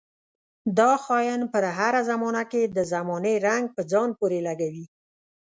[0.79, 4.85] دا خاين پر هره زمانه کې د زمانې رنګ په ځان پورې لګوي.